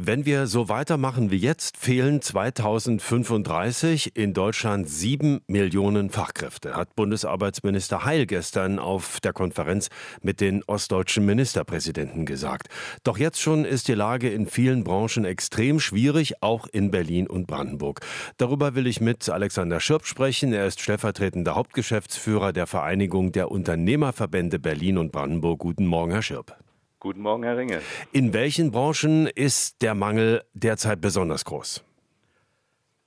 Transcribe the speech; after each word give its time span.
Wenn 0.00 0.24
wir 0.24 0.46
so 0.46 0.68
weitermachen 0.68 1.32
wie 1.32 1.38
jetzt, 1.38 1.76
fehlen 1.76 2.22
2035 2.22 4.14
in 4.14 4.32
Deutschland 4.32 4.88
sieben 4.88 5.40
Millionen 5.48 6.10
Fachkräfte, 6.10 6.76
hat 6.76 6.94
Bundesarbeitsminister 6.94 8.04
Heil 8.04 8.26
gestern 8.26 8.78
auf 8.78 9.18
der 9.18 9.32
Konferenz 9.32 9.88
mit 10.22 10.40
den 10.40 10.62
ostdeutschen 10.62 11.26
Ministerpräsidenten 11.26 12.26
gesagt. 12.26 12.68
Doch 13.02 13.18
jetzt 13.18 13.40
schon 13.40 13.64
ist 13.64 13.88
die 13.88 13.94
Lage 13.94 14.28
in 14.30 14.46
vielen 14.46 14.84
Branchen 14.84 15.24
extrem 15.24 15.80
schwierig, 15.80 16.44
auch 16.44 16.68
in 16.68 16.92
Berlin 16.92 17.26
und 17.26 17.48
Brandenburg. 17.48 18.00
Darüber 18.36 18.76
will 18.76 18.86
ich 18.86 19.00
mit 19.00 19.28
Alexander 19.28 19.80
Schirp 19.80 20.06
sprechen. 20.06 20.52
Er 20.52 20.68
ist 20.68 20.80
stellvertretender 20.80 21.56
Hauptgeschäftsführer 21.56 22.52
der 22.52 22.68
Vereinigung 22.68 23.32
der 23.32 23.50
Unternehmerverbände 23.50 24.60
Berlin 24.60 24.96
und 24.96 25.10
Brandenburg. 25.10 25.58
Guten 25.58 25.86
Morgen, 25.86 26.12
Herr 26.12 26.22
Schirp. 26.22 26.56
Guten 27.00 27.20
Morgen, 27.20 27.44
Herr 27.44 27.56
Ringe. 27.56 27.80
In 28.10 28.34
welchen 28.34 28.72
Branchen 28.72 29.28
ist 29.28 29.82
der 29.82 29.94
Mangel 29.94 30.42
derzeit 30.52 31.00
besonders 31.00 31.44
groß? 31.44 31.84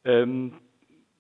Ähm, 0.05 0.54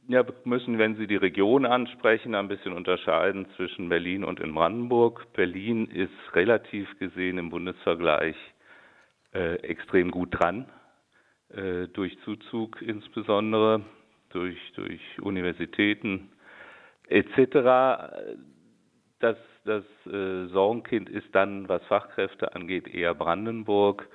ja, 0.07 0.25
wir 0.25 0.33
müssen, 0.45 0.77
wenn 0.77 0.95
Sie 0.95 1.05
die 1.05 1.17
Region 1.17 1.65
ansprechen, 1.65 2.33
ein 2.33 2.47
bisschen 2.47 2.71
unterscheiden 2.71 3.45
zwischen 3.57 3.89
Berlin 3.89 4.23
und 4.23 4.39
in 4.39 4.55
Brandenburg. 4.55 5.33
Berlin 5.33 5.87
ist 5.87 6.13
relativ 6.33 6.87
gesehen 6.97 7.37
im 7.37 7.49
Bundesvergleich 7.49 8.37
äh, 9.33 9.55
extrem 9.63 10.09
gut 10.09 10.29
dran, 10.39 10.69
äh, 11.49 11.87
durch 11.89 12.17
Zuzug 12.23 12.81
insbesondere, 12.81 13.81
durch, 14.29 14.57
durch 14.75 15.01
Universitäten 15.21 16.29
etc. 17.09 18.37
Das 19.21 19.37
das 19.65 19.83
äh, 20.11 20.47
Sorgenkind 20.47 21.09
ist 21.09 21.27
dann, 21.33 21.69
was 21.69 21.83
Fachkräfte 21.83 22.55
angeht, 22.55 22.87
eher 22.87 23.13
Brandenburg. 23.13 24.07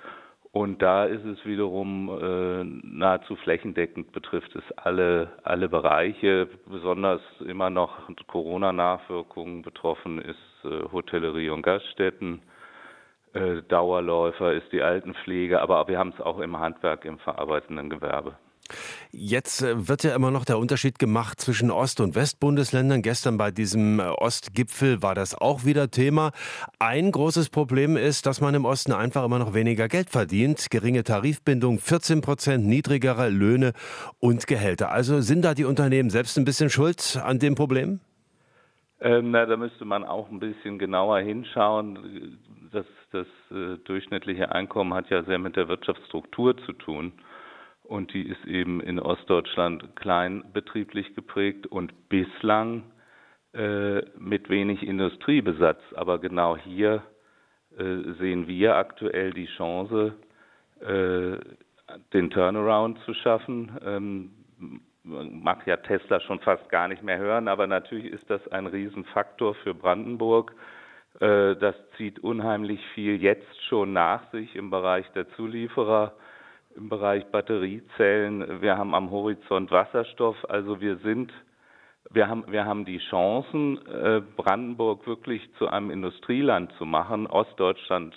Und 0.52 0.80
da 0.80 1.04
ist 1.04 1.24
es 1.24 1.44
wiederum 1.44 2.08
äh, 2.08 2.64
nahezu 2.64 3.36
flächendeckend, 3.36 4.12
betrifft 4.12 4.56
es 4.56 4.64
alle, 4.78 5.30
alle 5.42 5.68
Bereiche. 5.68 6.48
Besonders 6.66 7.20
immer 7.46 7.68
noch 7.68 8.08
Corona-Nachwirkungen 8.26 9.62
betroffen 9.62 10.20
ist 10.20 10.64
äh, 10.64 10.90
Hotellerie 10.90 11.50
und 11.50 11.62
Gaststätten. 11.62 12.40
Äh, 13.34 13.62
Dauerläufer 13.68 14.54
ist 14.54 14.72
die 14.72 14.82
Altenpflege, 14.82 15.60
aber 15.60 15.86
wir 15.88 15.98
haben 15.98 16.14
es 16.16 16.24
auch 16.24 16.38
im 16.38 16.58
Handwerk, 16.58 17.04
im 17.04 17.18
verarbeitenden 17.18 17.90
Gewerbe. 17.90 18.36
Jetzt 19.12 19.62
äh, 19.62 19.88
wird 19.88 20.04
ja 20.04 20.14
immer 20.14 20.30
noch 20.30 20.44
der 20.44 20.58
Unterschied 20.58 20.98
gemacht 20.98 21.40
zwischen 21.40 21.70
Ost- 21.70 22.00
und 22.00 22.14
Westbundesländern. 22.14 23.02
Gestern 23.02 23.38
bei 23.38 23.50
diesem 23.50 24.00
äh, 24.00 24.04
Ostgipfel 24.04 25.02
war 25.02 25.14
das 25.14 25.34
auch 25.34 25.64
wieder 25.64 25.90
Thema. 25.90 26.32
Ein 26.78 27.12
großes 27.12 27.50
Problem 27.50 27.96
ist, 27.96 28.26
dass 28.26 28.40
man 28.40 28.54
im 28.54 28.64
Osten 28.64 28.92
einfach 28.92 29.24
immer 29.24 29.38
noch 29.38 29.54
weniger 29.54 29.88
Geld 29.88 30.10
verdient. 30.10 30.66
Geringe 30.70 31.04
Tarifbindung, 31.04 31.78
14 31.78 32.20
Prozent 32.20 32.66
niedrigere 32.66 33.28
Löhne 33.28 33.72
und 34.20 34.46
Gehälter. 34.46 34.90
Also 34.90 35.20
sind 35.20 35.44
da 35.44 35.54
die 35.54 35.64
Unternehmen 35.64 36.10
selbst 36.10 36.36
ein 36.38 36.44
bisschen 36.44 36.70
schuld 36.70 37.18
an 37.22 37.38
dem 37.38 37.54
Problem? 37.54 38.00
Ähm, 39.00 39.30
na, 39.30 39.46
da 39.46 39.56
müsste 39.56 39.84
man 39.84 40.04
auch 40.04 40.30
ein 40.30 40.40
bisschen 40.40 40.78
genauer 40.78 41.20
hinschauen. 41.20 42.38
Das, 42.72 42.86
das 43.12 43.26
äh, 43.50 43.76
durchschnittliche 43.84 44.52
Einkommen 44.52 44.94
hat 44.94 45.10
ja 45.10 45.22
sehr 45.24 45.38
mit 45.38 45.56
der 45.56 45.68
Wirtschaftsstruktur 45.68 46.56
zu 46.64 46.72
tun 46.72 47.12
und 47.88 48.12
die 48.12 48.28
ist 48.28 48.44
eben 48.46 48.80
in 48.80 48.98
Ostdeutschland 48.98 49.96
kleinbetrieblich 49.96 51.14
geprägt 51.14 51.66
und 51.66 52.08
bislang 52.08 52.82
äh, 53.54 54.02
mit 54.18 54.48
wenig 54.48 54.82
Industriebesatz. 54.82 55.80
Aber 55.94 56.18
genau 56.18 56.56
hier 56.56 57.02
äh, 57.78 58.12
sehen 58.18 58.48
wir 58.48 58.76
aktuell 58.76 59.32
die 59.32 59.46
Chance, 59.56 60.14
äh, 60.80 61.38
den 62.12 62.30
Turnaround 62.30 62.98
zu 63.04 63.14
schaffen. 63.14 63.78
Ähm, 63.84 64.30
man 65.04 65.40
mag 65.40 65.66
ja 65.66 65.76
Tesla 65.76 66.20
schon 66.20 66.40
fast 66.40 66.68
gar 66.68 66.88
nicht 66.88 67.02
mehr 67.02 67.18
hören, 67.18 67.48
aber 67.48 67.66
natürlich 67.66 68.12
ist 68.12 68.28
das 68.28 68.46
ein 68.48 68.66
Riesenfaktor 68.66 69.54
für 69.54 69.74
Brandenburg. 69.74 70.52
Äh, 71.20 71.56
das 71.56 71.76
zieht 71.96 72.18
unheimlich 72.18 72.80
viel 72.94 73.22
jetzt 73.22 73.64
schon 73.68 73.92
nach 73.92 74.30
sich 74.32 74.54
im 74.56 74.70
Bereich 74.70 75.06
der 75.12 75.28
Zulieferer 75.30 76.12
im 76.76 76.88
Bereich 76.88 77.24
Batteriezellen, 77.26 78.60
wir 78.60 78.76
haben 78.76 78.94
am 78.94 79.10
Horizont 79.10 79.70
Wasserstoff, 79.70 80.36
also 80.48 80.80
wir 80.80 80.98
sind 80.98 81.32
wir 82.12 82.28
haben, 82.28 82.44
wir 82.48 82.64
haben 82.64 82.84
die 82.84 83.00
Chancen, 83.10 83.84
äh, 83.86 84.22
Brandenburg 84.36 85.06
wirklich 85.06 85.42
zu 85.58 85.68
einem 85.68 85.90
Industrieland 85.90 86.72
zu 86.78 86.84
machen. 86.84 87.26
Ostdeutschland 87.26 88.14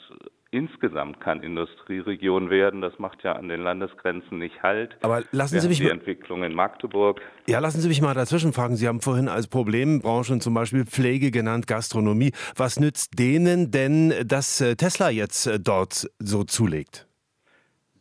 insgesamt 0.52 1.20
kann 1.20 1.44
Industrieregion 1.44 2.50
werden. 2.50 2.82
Das 2.82 2.98
macht 2.98 3.24
ja 3.24 3.34
an 3.34 3.50
den 3.50 3.62
Landesgrenzen 3.62 4.40
nicht 4.40 4.64
halt. 4.64 4.98
Aber 5.02 5.24
lassen 5.32 5.60
Sie 5.60 5.68
mich 5.68 5.78
die 5.78 5.86
mal, 5.86 5.92
Entwicklung 5.92 6.44
in 6.44 6.54
Magdeburg. 6.56 7.22
Ja, 7.48 7.60
lassen 7.60 7.82
Sie 7.82 7.88
mich 7.88 8.02
mal 8.02 8.14
dazwischen 8.14 8.54
fragen. 8.54 8.76
Sie 8.76 8.88
haben 8.88 9.02
vorhin 9.02 9.28
als 9.28 9.48
Problembranchen 9.48 10.42
zum 10.42 10.54
Beispiel 10.54 10.86
Pflege 10.86 11.32
genannt, 11.32 11.68
Gastronomie. 11.68 12.32
Was 12.56 12.80
nützt 12.80 13.20
denen 13.20 13.72
denn, 13.72 14.14
dass 14.26 14.62
äh, 14.62 14.76
Tesla 14.76 15.10
jetzt 15.10 15.46
äh, 15.48 15.60
dort 15.60 16.10
so 16.20 16.44
zulegt? 16.44 17.09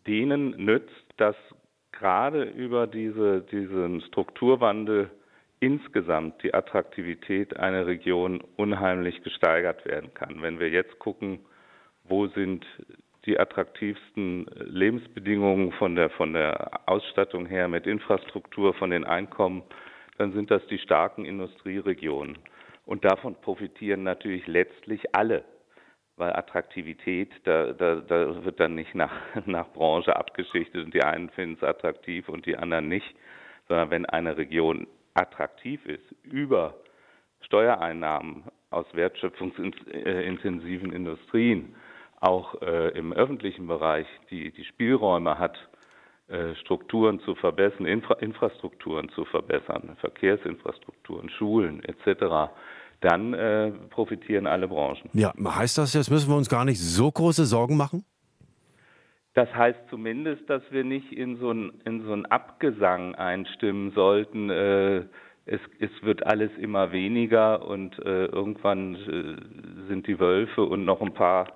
Denen 0.08 0.50
nützt, 0.56 1.04
dass 1.18 1.36
gerade 1.92 2.44
über 2.44 2.86
diese, 2.86 3.42
diesen 3.42 4.00
Strukturwandel 4.02 5.10
insgesamt 5.60 6.42
die 6.42 6.54
Attraktivität 6.54 7.56
einer 7.56 7.86
Region 7.86 8.42
unheimlich 8.56 9.22
gesteigert 9.22 9.84
werden 9.84 10.14
kann. 10.14 10.40
Wenn 10.40 10.60
wir 10.60 10.70
jetzt 10.70 10.98
gucken, 10.98 11.40
wo 12.04 12.26
sind 12.28 12.64
die 13.26 13.38
attraktivsten 13.38 14.46
Lebensbedingungen 14.54 15.72
von 15.72 15.96
der, 15.96 16.08
von 16.10 16.32
der 16.32 16.88
Ausstattung 16.88 17.46
her 17.46 17.68
mit 17.68 17.86
Infrastruktur, 17.86 18.72
von 18.74 18.90
den 18.90 19.04
Einkommen, 19.04 19.62
dann 20.16 20.32
sind 20.32 20.50
das 20.50 20.64
die 20.68 20.78
starken 20.78 21.24
Industrieregionen. 21.24 22.38
Und 22.86 23.04
davon 23.04 23.34
profitieren 23.34 24.04
natürlich 24.04 24.46
letztlich 24.46 25.14
alle 25.14 25.44
weil 26.18 26.34
Attraktivität, 26.34 27.30
da, 27.44 27.72
da, 27.72 27.96
da 27.96 28.44
wird 28.44 28.60
dann 28.60 28.74
nicht 28.74 28.94
nach, 28.94 29.12
nach 29.46 29.68
Branche 29.72 30.16
abgeschichtet 30.16 30.84
und 30.84 30.94
die 30.94 31.02
einen 31.02 31.30
finden 31.30 31.56
es 31.56 31.62
attraktiv 31.62 32.28
und 32.28 32.46
die 32.46 32.56
anderen 32.56 32.88
nicht, 32.88 33.14
sondern 33.68 33.90
wenn 33.90 34.06
eine 34.06 34.36
Region 34.36 34.86
attraktiv 35.14 35.84
ist 35.86 36.14
über 36.22 36.74
Steuereinnahmen 37.40 38.44
aus 38.70 38.86
wertschöpfungsintensiven 38.92 40.92
Industrien, 40.92 41.74
auch 42.20 42.60
äh, 42.62 42.88
im 42.98 43.12
öffentlichen 43.12 43.66
Bereich 43.66 44.06
die, 44.30 44.50
die 44.50 44.64
Spielräume 44.64 45.38
hat, 45.38 45.56
äh, 46.28 46.54
Strukturen 46.56 47.20
zu 47.20 47.34
verbessern, 47.36 47.86
Infra 47.86 48.14
Infrastrukturen 48.14 49.08
zu 49.10 49.24
verbessern, 49.24 49.96
Verkehrsinfrastrukturen, 50.00 51.30
Schulen 51.30 51.82
etc., 51.84 52.52
dann 53.00 53.34
äh, 53.34 53.70
profitieren 53.90 54.46
alle 54.46 54.68
Branchen. 54.68 55.08
Ja, 55.12 55.32
heißt 55.38 55.78
das 55.78 55.94
jetzt, 55.94 56.10
müssen 56.10 56.30
wir 56.30 56.36
uns 56.36 56.48
gar 56.48 56.64
nicht 56.64 56.80
so 56.80 57.10
große 57.10 57.44
Sorgen 57.44 57.76
machen? 57.76 58.04
Das 59.34 59.54
heißt 59.54 59.78
zumindest, 59.88 60.50
dass 60.50 60.62
wir 60.70 60.82
nicht 60.82 61.12
in 61.12 61.36
so 61.36 61.50
einen 61.50 61.80
in 61.84 62.02
so 62.04 62.12
Abgesang 62.28 63.14
einstimmen 63.14 63.92
sollten. 63.92 64.50
Äh, 64.50 65.04
es, 65.46 65.60
es, 65.78 65.90
wird 66.02 66.26
alles 66.26 66.50
immer 66.58 66.92
weniger 66.92 67.66
und 67.66 67.98
äh, 68.00 68.26
irgendwann 68.26 68.96
äh, 68.96 69.86
sind 69.88 70.06
die 70.06 70.18
Wölfe 70.18 70.64
und 70.64 70.84
noch 70.84 71.00
ein 71.00 71.14
paar 71.14 71.46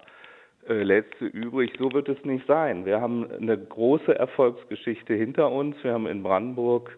äh, 0.69 0.83
Letzte 0.83 1.27
übrig. 1.27 1.73
So 1.79 1.93
wird 1.93 2.09
es 2.09 2.25
nicht 2.25 2.47
sein. 2.47 2.87
Wir 2.87 3.01
haben 3.01 3.29
eine 3.31 3.59
große 3.59 4.17
Erfolgsgeschichte 4.17 5.15
hinter 5.15 5.51
uns. 5.51 5.77
Wir 5.83 5.93
haben 5.93 6.07
in 6.07 6.23
Brandenburg 6.23 6.97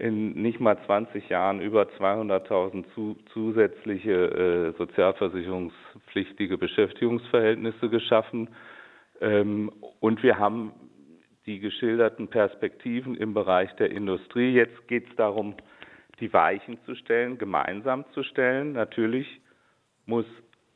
in 0.00 0.32
nicht 0.32 0.60
mal 0.60 0.78
20 0.86 1.28
Jahren 1.28 1.60
über 1.60 1.82
200.000 1.82 2.84
zu, 2.94 3.16
zusätzliche 3.32 4.72
äh, 4.72 4.78
sozialversicherungspflichtige 4.78 6.58
Beschäftigungsverhältnisse 6.58 7.88
geschaffen. 7.88 8.48
Ähm, 9.20 9.70
und 10.00 10.22
wir 10.22 10.38
haben 10.38 10.72
die 11.46 11.60
geschilderten 11.60 12.28
Perspektiven 12.28 13.14
im 13.14 13.34
Bereich 13.34 13.72
der 13.76 13.90
Industrie. 13.90 14.52
Jetzt 14.52 14.88
geht 14.88 15.08
es 15.08 15.16
darum, 15.16 15.54
die 16.20 16.32
Weichen 16.32 16.78
zu 16.84 16.94
stellen, 16.94 17.38
gemeinsam 17.38 18.04
zu 18.12 18.22
stellen. 18.22 18.72
Natürlich 18.72 19.40
muss, 20.06 20.26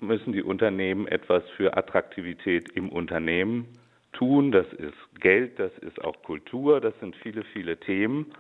müssen 0.00 0.32
die 0.32 0.43
Unternehmen 0.43 1.06
etwas 1.06 1.43
für 1.56 1.76
Attraktivität 1.76 2.70
im 2.75 2.88
Unternehmen 2.88 3.69
tun. 4.12 4.52
Das 4.52 4.66
ist 4.72 5.20
Geld, 5.20 5.58
das 5.58 5.72
ist 5.78 6.02
auch 6.02 6.22
Kultur, 6.22 6.81
das 6.81 6.98
sind 7.00 7.16
viele, 7.16 7.44
viele 7.44 7.78
Themen. 7.78 8.32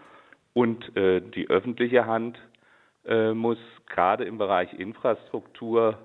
Und 0.54 0.96
äh, 0.96 1.20
die 1.20 1.50
öffentliche 1.50 2.06
Hand 2.06 2.38
äh, 3.04 3.32
muss 3.32 3.58
gerade 3.88 4.24
im 4.24 4.38
Bereich 4.38 4.72
Infrastruktur, 4.72 5.98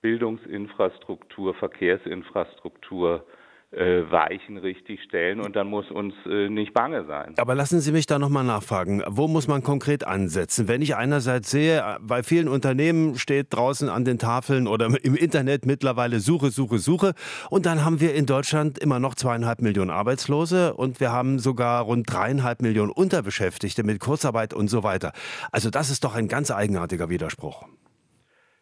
Bildungsinfrastruktur, 0.00 1.54
Verkehrsinfrastruktur 1.54 3.24
Weichen 3.72 4.58
richtig 4.58 5.02
stellen 5.02 5.40
und 5.40 5.56
dann 5.56 5.66
muss 5.66 5.90
uns 5.90 6.14
äh, 6.26 6.50
nicht 6.50 6.74
bange 6.74 7.06
sein. 7.06 7.34
Aber 7.38 7.54
lassen 7.54 7.80
Sie 7.80 7.90
mich 7.90 8.04
da 8.04 8.18
nochmal 8.18 8.44
nachfragen. 8.44 9.02
Wo 9.06 9.28
muss 9.28 9.48
man 9.48 9.62
konkret 9.62 10.06
ansetzen? 10.06 10.68
Wenn 10.68 10.82
ich 10.82 10.94
einerseits 10.94 11.50
sehe, 11.50 11.96
bei 12.02 12.22
vielen 12.22 12.48
Unternehmen 12.48 13.16
steht 13.16 13.54
draußen 13.54 13.88
an 13.88 14.04
den 14.04 14.18
Tafeln 14.18 14.66
oder 14.66 14.86
im 15.02 15.14
Internet 15.14 15.64
mittlerweile 15.64 16.20
Suche, 16.20 16.50
Suche, 16.50 16.78
Suche 16.78 17.14
und 17.48 17.64
dann 17.64 17.82
haben 17.82 18.00
wir 18.00 18.14
in 18.14 18.26
Deutschland 18.26 18.78
immer 18.78 18.98
noch 18.98 19.14
zweieinhalb 19.14 19.62
Millionen 19.62 19.90
Arbeitslose 19.90 20.74
und 20.74 21.00
wir 21.00 21.10
haben 21.10 21.38
sogar 21.38 21.82
rund 21.84 22.12
dreieinhalb 22.12 22.60
Millionen 22.60 22.90
Unterbeschäftigte 22.90 23.84
mit 23.84 24.00
Kurzarbeit 24.00 24.52
und 24.52 24.68
so 24.68 24.82
weiter. 24.82 25.12
Also 25.50 25.70
das 25.70 25.88
ist 25.88 26.04
doch 26.04 26.14
ein 26.14 26.28
ganz 26.28 26.50
eigenartiger 26.50 27.08
Widerspruch. 27.08 27.66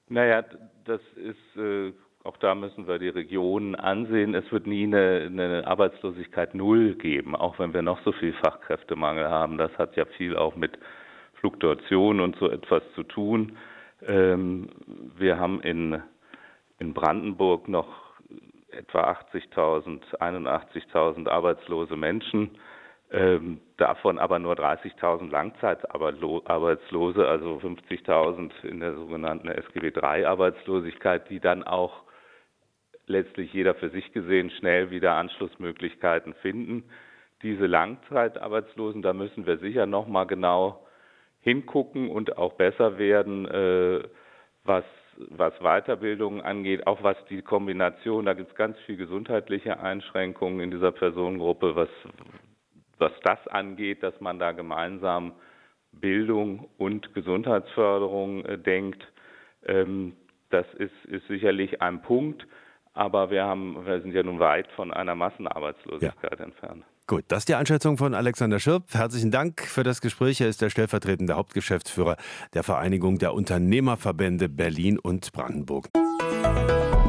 Naja, 0.08 0.44
das 0.84 1.00
ist 1.16 1.60
äh, 1.60 1.92
auch 2.24 2.36
da 2.36 2.54
müssen 2.54 2.86
wir 2.86 2.98
die 2.98 3.08
Regionen 3.08 3.74
ansehen. 3.74 4.34
Es 4.34 4.50
wird 4.52 4.66
nie 4.66 4.84
eine, 4.84 5.26
eine, 5.26 5.66
Arbeitslosigkeit 5.66 6.54
null 6.54 6.94
geben, 6.94 7.34
auch 7.34 7.58
wenn 7.58 7.72
wir 7.72 7.82
noch 7.82 8.00
so 8.02 8.12
viel 8.12 8.34
Fachkräftemangel 8.34 9.28
haben. 9.28 9.56
Das 9.56 9.76
hat 9.78 9.96
ja 9.96 10.04
viel 10.04 10.36
auch 10.36 10.54
mit 10.54 10.78
Fluktuation 11.34 12.20
und 12.20 12.36
so 12.36 12.50
etwas 12.50 12.82
zu 12.94 13.04
tun. 13.04 13.56
Ähm, 14.06 14.68
wir 15.16 15.38
haben 15.38 15.62
in, 15.62 16.02
in 16.78 16.92
Brandenburg 16.92 17.68
noch 17.68 17.88
etwa 18.70 19.16
80.000, 19.32 20.18
81.000 20.18 21.28
arbeitslose 21.28 21.96
Menschen. 21.96 22.50
Ähm, 23.12 23.60
davon 23.76 24.18
aber 24.18 24.38
nur 24.38 24.54
30.000 24.54 25.30
Langzeitarbeitslose, 25.30 27.26
also 27.26 27.56
50.000 27.56 28.52
in 28.62 28.78
der 28.78 28.94
sogenannten 28.94 29.48
SGB 29.48 29.88
III-Arbeitslosigkeit, 29.88 31.28
die 31.28 31.40
dann 31.40 31.64
auch 31.64 32.02
letztlich 33.10 33.52
jeder 33.52 33.74
für 33.74 33.90
sich 33.90 34.12
gesehen 34.12 34.50
schnell 34.50 34.90
wieder 34.90 35.12
Anschlussmöglichkeiten 35.14 36.34
finden. 36.34 36.84
Diese 37.42 37.66
Langzeitarbeitslosen, 37.66 39.02
da 39.02 39.12
müssen 39.12 39.46
wir 39.46 39.58
sicher 39.58 39.86
noch 39.86 40.06
mal 40.06 40.24
genau 40.24 40.86
hingucken 41.40 42.10
und 42.10 42.36
auch 42.38 42.54
besser 42.54 42.98
werden, 42.98 43.46
äh, 43.46 44.02
was 44.64 44.84
was 45.28 45.52
Weiterbildung 45.60 46.40
angeht, 46.40 46.86
auch 46.86 47.02
was 47.02 47.16
die 47.28 47.42
Kombination, 47.42 48.24
da 48.24 48.34
gibt 48.34 48.50
es 48.50 48.56
ganz 48.56 48.78
viel 48.80 48.96
gesundheitliche 48.96 49.80
Einschränkungen 49.80 50.60
in 50.60 50.70
dieser 50.70 50.92
Personengruppe, 50.92 51.76
was, 51.76 51.88
was 52.98 53.12
das 53.22 53.46
angeht, 53.48 54.02
dass 54.02 54.18
man 54.20 54.38
da 54.38 54.52
gemeinsam 54.52 55.32
Bildung 55.92 56.68
und 56.78 57.12
Gesundheitsförderung 57.14 58.44
äh, 58.44 58.58
denkt. 58.58 59.06
Ähm, 59.66 60.16
das 60.50 60.66
ist, 60.74 61.04
ist 61.06 61.26
sicherlich 61.28 61.82
ein 61.82 62.02
Punkt. 62.02 62.46
Aber 62.92 63.30
wir, 63.30 63.44
haben, 63.44 63.86
wir 63.86 64.00
sind 64.00 64.12
ja 64.12 64.22
nun 64.22 64.40
weit 64.40 64.66
von 64.74 64.92
einer 64.92 65.14
Massenarbeitslosigkeit 65.14 66.38
ja. 66.38 66.44
entfernt. 66.44 66.84
Gut, 67.06 67.24
das 67.28 67.40
ist 67.40 67.48
die 67.48 67.54
Einschätzung 67.54 67.98
von 67.98 68.14
Alexander 68.14 68.60
Schirp. 68.60 68.94
Herzlichen 68.94 69.30
Dank 69.30 69.62
für 69.62 69.82
das 69.82 70.00
Gespräch. 70.00 70.40
Er 70.40 70.48
ist 70.48 70.62
der 70.62 70.70
stellvertretende 70.70 71.34
Hauptgeschäftsführer 71.34 72.16
der 72.54 72.62
Vereinigung 72.62 73.18
der 73.18 73.34
Unternehmerverbände 73.34 74.48
Berlin 74.48 74.98
und 74.98 75.32
Brandenburg. 75.32 75.88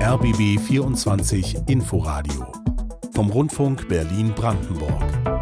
RBB 0.02 0.60
24 0.60 1.70
Inforadio 1.70 2.52
vom 3.14 3.30
Rundfunk 3.30 3.88
Berlin-Brandenburg. 3.88 5.41